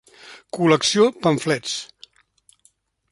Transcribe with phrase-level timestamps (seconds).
[0.57, 1.77] Col·lecció Pamflets.